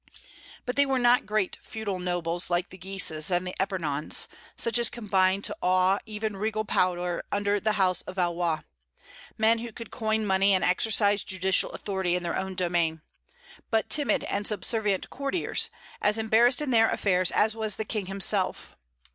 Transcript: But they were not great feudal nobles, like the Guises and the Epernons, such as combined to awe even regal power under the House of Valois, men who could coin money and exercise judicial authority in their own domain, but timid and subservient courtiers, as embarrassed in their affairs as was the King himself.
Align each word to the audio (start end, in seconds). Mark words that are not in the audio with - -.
But 0.65 0.77
they 0.77 0.85
were 0.87 0.97
not 0.97 1.27
great 1.27 1.59
feudal 1.61 1.99
nobles, 1.99 2.49
like 2.49 2.71
the 2.71 2.77
Guises 2.79 3.29
and 3.29 3.45
the 3.45 3.53
Epernons, 3.59 4.27
such 4.55 4.79
as 4.79 4.89
combined 4.89 5.43
to 5.45 5.55
awe 5.61 5.99
even 6.07 6.37
regal 6.37 6.65
power 6.65 7.23
under 7.31 7.59
the 7.59 7.73
House 7.73 8.01
of 8.07 8.15
Valois, 8.15 8.61
men 9.37 9.59
who 9.59 9.71
could 9.71 9.91
coin 9.91 10.25
money 10.25 10.55
and 10.55 10.63
exercise 10.63 11.23
judicial 11.23 11.69
authority 11.73 12.15
in 12.15 12.23
their 12.23 12.35
own 12.35 12.55
domain, 12.55 13.03
but 13.69 13.91
timid 13.91 14.23
and 14.23 14.47
subservient 14.47 15.11
courtiers, 15.11 15.69
as 16.01 16.17
embarrassed 16.17 16.63
in 16.63 16.71
their 16.71 16.89
affairs 16.89 17.29
as 17.29 17.55
was 17.55 17.75
the 17.75 17.85
King 17.85 18.07
himself. 18.07 18.75